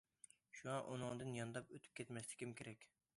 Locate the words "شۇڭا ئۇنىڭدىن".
0.59-1.29